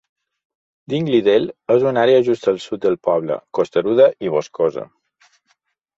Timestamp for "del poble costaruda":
2.87-4.11